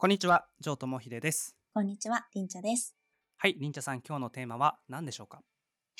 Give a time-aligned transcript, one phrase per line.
[0.00, 1.56] こんにちは、城智秀です。
[1.74, 2.94] こんにちは、りんちゃです。
[3.36, 5.42] はい、りんちゃさん、今日のテーマは何でしょうか？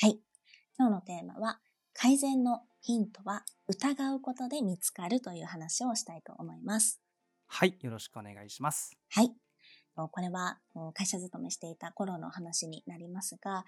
[0.00, 0.20] はい。
[0.78, 1.58] 今日のテーマは、
[1.94, 7.00] 改善のヒントは疑うことで見つかるという話をしたいと思います。
[7.48, 8.96] はい、よろしくお願いします。
[9.10, 9.32] はい。
[9.96, 10.60] これは
[10.94, 13.64] 会社勤めしていた頃の話になりますが、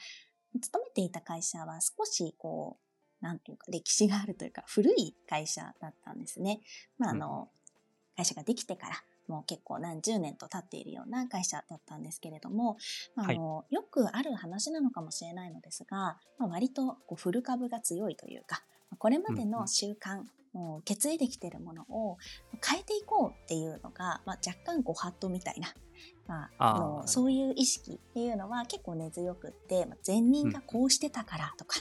[0.60, 2.78] 勤めていた会社は少しこ
[3.20, 6.60] う、なんというか歴史があるというか古い会社だったんですね。
[6.98, 7.48] まああの、
[8.16, 12.76] 会社ができてからもう結構何十年と経っているような会社だったんですけれども、
[13.14, 18.64] まああのよくある話なのかもしれないのですが、まあ、割とこう古株が強いというか、
[18.98, 22.18] これまでの習慣、もう受け継いできているものを
[22.66, 25.68] 変えていこうっていうのが、まあ、若干ご法度みたいな、
[26.26, 31.78] まあ、あのそういう意識っていうのは結構根強くって、まあ、前任がこうしてたからとか、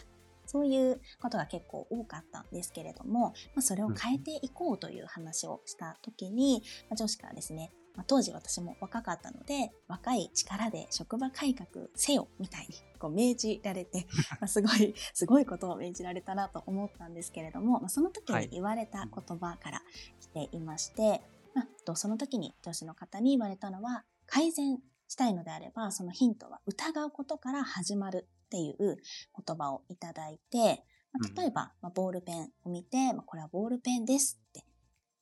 [0.50, 14.08] そういうことが結構多かったんですけれども、まあ、それを変えていこうという話をした時に、まあ、上司からですね、まあ、当時私も若かったので若い力で職場改革せよみたいにこう命じられて
[14.42, 19.84] まあすごいすごいことを命じられたなと思ったんですけれども、まあ、その時に言われた言葉から
[20.20, 21.22] 来ていまして、
[21.54, 24.80] まあ、とその時に上司の方に言われたのは改善
[25.10, 28.98] したいのであればそのヒントは疑うことから始まるっていう
[29.46, 34.64] 言葉をいただいて、まあ、例えば、まあ、ボールペンを見て、まあ、これはボールペンですって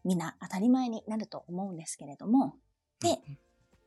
[0.04, 2.56] みんな当たり前になると思うんですけれども
[3.02, 3.38] でうん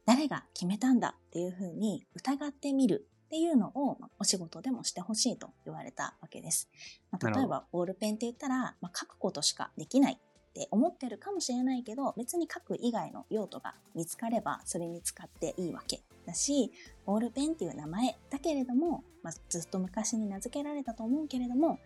[0.07, 6.69] 誰が決めたんだっていうふうに疑ってみるっていうのを、まあお仕事でもしてほしいと言われたわけです。
[7.13, 10.19] まあ、例えばボールペンって言ったら、まあ、書くことしかできない
[10.51, 16.73] って思ってるかもしれないけど別に書く以外の用途が見つかればそれに使っていいわけだし
[17.07, 21.79] ボールペンっていう名前だけれども、まあ、ずっと昔に名付けられたと思うけれども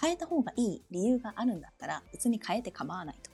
[0.00, 3.30] 変えた方がいい理由があるんだったら別に変えて構わないと。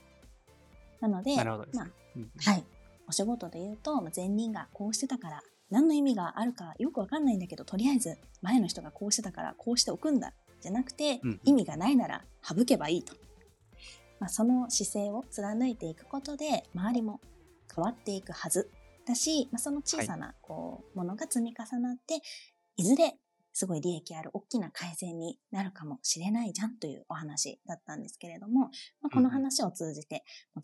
[1.01, 1.91] なのでなるほどですまあね。
[2.15, 2.63] うんはい。
[3.07, 10.33] お仕事で言うと、まあ前任がこうしてたから、何の意味があるかよくわかんないんだけど、とりあえず前の人がこうしてたからこうしておくんだ。
[10.59, 13.13] じゃなくて、うん意味がないなら省けばいいと。
[14.19, 17.21] まあ、その姿勢を貫いていくことで、周りも
[17.73, 18.71] 変わっていくはず
[19.05, 22.21] だし、まあ、その小さなこう、ものが積み重なって、
[22.75, 23.17] いずれ
[23.57, 28.69] すごい利益ある大きな改善になるかもしれないじゃんというお話だったんですけれども、
[29.01, 30.23] まあ、この話を通じて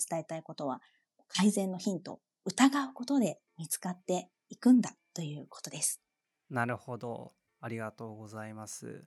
[0.10, 0.80] 伝えたいことは、
[1.28, 6.04] 改善のヒントを疑うことで見つかっていくんだということです。
[6.52, 7.34] なるほど。
[7.62, 9.06] ありがとうございます。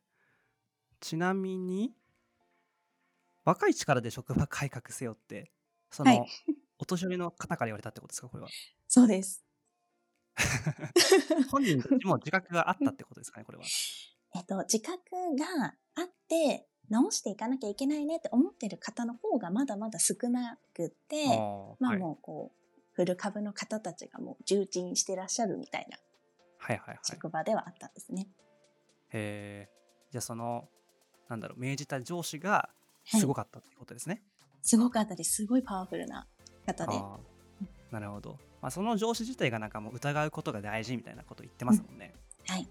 [0.98, 1.94] ちなみに、
[3.46, 5.50] 若い力で職場改革せよって、
[5.90, 6.26] その、はい
[6.78, 8.50] お年寄りの方から言われたってことですか、これは？
[8.86, 9.42] そうです。
[11.50, 13.64] 本人たちも自覚があったってことですかね、これは？
[14.34, 15.00] えっと、自覚
[15.38, 21.24] があって、直していかなきゃいけないねって思ってる方の方がまだまだ少なくって、
[21.80, 25.98] まあはいもうこう、古株の方たちがもう重鎮してらっしゃるみたいな
[26.58, 26.98] はいはいはい。
[27.04, 28.28] 職場ではあったんですね。
[29.14, 29.72] へえ。
[30.10, 30.68] じゃあその、
[31.30, 32.72] なんだろう、命じた上司がはい
[33.06, 34.22] すごかったってことですね。
[34.62, 35.36] すごかったです。
[35.36, 36.26] すごいパワフルな
[36.66, 37.00] 方で。
[37.90, 38.38] なるほど。
[38.60, 42.14] まあ、その上司自体がなんかもう疑うことが大事みたいなこと言ってますもんね。
[42.48, 42.68] はい。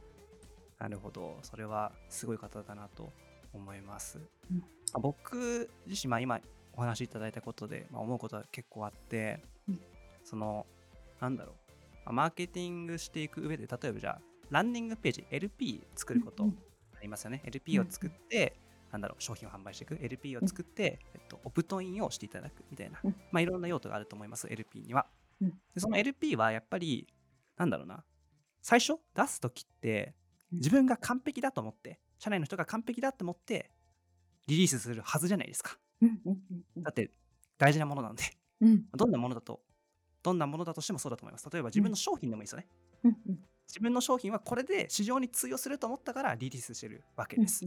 [0.78, 1.40] なるほど。
[1.42, 3.14] それはすごい方だなと
[3.54, 4.20] 思います。
[4.52, 6.40] うんまあ僕自身、まあ、今
[6.74, 9.80] お話しいただいたことで、まあ、思うことは結構あって、うん
[10.24, 10.66] その、
[11.20, 11.56] なんだろう、
[12.06, 16.58] まあマーケティングしていく上で、例えばじゃあ、ランディングページ、LP 作ることうんうん
[16.98, 17.42] ありますよね。
[17.46, 18.58] LP を作って、
[18.96, 20.00] なんだろう、商品を販売していく。
[20.02, 25.06] LP を作って、えっと、オプトインをしていただくみたいな、うんまあ、いろんな用途があると思います、LP には。
[25.42, 27.14] うんでその LP はやっぱり、
[27.58, 28.06] なんだろうな、
[28.62, 30.16] 最初出すときって、
[30.54, 33.70] 自分が完璧だと思って、社内の人が完璧だと思って、
[34.48, 35.78] リリースするはずじゃないですか。
[36.78, 37.12] だって、
[37.58, 38.24] 大事なものなんで、
[38.62, 39.62] うんどんなものだと、
[40.24, 41.50] どんなものだとしてもそうだと思います。
[41.52, 42.68] 例えば自分の商品でもいいですよね。
[43.68, 47.66] 自分の商品はこれで市場に通用すると思ったからリリースしてるわけです。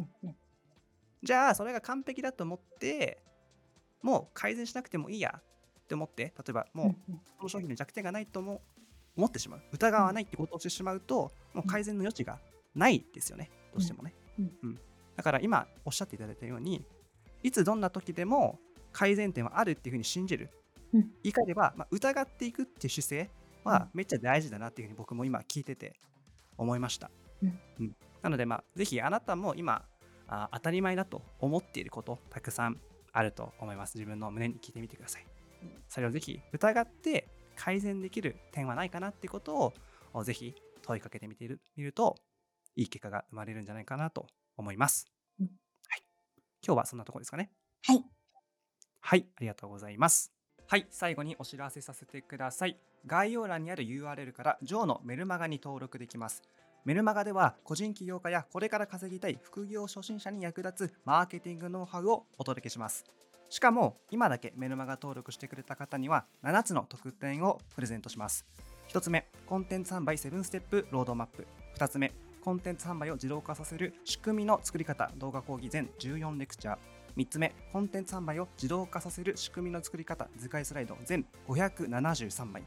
[1.22, 3.22] じゃあ、それが完璧だと思って、
[4.02, 8.62] もう改善しなくてもいいやって思って、例えばもううんうんこの商品に弱点がないとも
[9.16, 9.62] 思ってしまう。
[9.72, 12.38] 疑わないってことをしてしまうと、もう改善の余地が
[12.74, 13.50] ないですよね。
[13.72, 14.14] どうしてもね。
[14.38, 14.80] うんうん
[15.16, 16.84] だから今おっしゃっていただいたように、
[17.42, 18.60] いつどんな時でも
[18.92, 20.50] 改善点はあるっていうふうに信じる。
[20.92, 23.30] うん言い換えれば、まあ、疑っていくっていう姿勢
[23.64, 25.98] はめっちゃ大事だなっていうふうに僕も今聞いてて
[26.56, 27.10] 思いました。
[27.42, 29.84] うんうんなので、まあ、ぜひあなたも今
[30.28, 32.78] あ当たり前だと思っていることたくさん
[33.12, 33.96] あると思います。
[33.96, 35.26] 自分の胸に聞いてみてください。
[35.88, 39.74] それをぜひ疑って改善できる点はないかなっていうことを
[40.12, 42.16] おぜひ問いかけてみているみると
[42.76, 44.26] いい結果が生まれるんじゃないかなと
[44.56, 45.06] 思います。
[45.40, 46.02] うんはい、
[46.64, 47.50] 今日はそんなところですかね。
[47.82, 48.04] はい。
[49.00, 50.32] はい、ありがとうございます。
[50.66, 52.78] はい、最後にお知らせさせてください。
[53.06, 56.42] 概要欄にある URL からジョーのメルマガに登録できます。
[56.84, 63.04] メルマガでは個人起業家やこれから稼ぎたい副業初心者に役立つマーケティングノウハウをお届けします。
[63.50, 68.46] しかも今だけメルマガ登録してくれた方には7つの特典をプレゼントします。
[68.88, 71.46] 1つ目、コンテンツ販売7ステップロードマップ。
[71.76, 76.78] 2つ目、コンテンツ販売を自動化させる仕組みの作り方動画講義全14レクチャー。
[77.16, 82.62] 3つ目、コンテンツ販売を自動化させる仕組みの作り方図解スライド全573枚。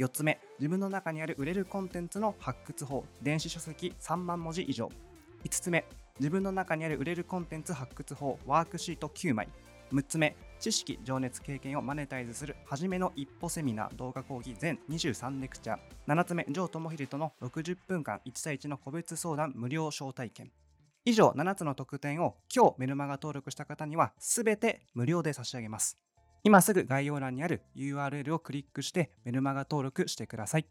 [0.00, 4.90] 4つ目、自分の中にある売れるコンテンツの発掘法電子書籍3万文字以上。
[5.44, 5.84] 5つ目、
[6.18, 9.50] 自分の中にある売れるコンテンツ発掘法ワークシート9枚。
[9.92, 15.78] 6つ目、知識、情熱、経験をマネタイズする初めの一歩セミナー動画講義全23レクチャー。
[16.06, 20.50] 7つ目、ジョー智秀との60分間1対1の個別相談無料招待券。
[21.04, 25.98] 以上7つの特典を今日メルマガ登録した方には全て無料で差し上げます。
[26.42, 30.66] 今すぐ概要欄にある URL をクリックしてメルマガ登録してください。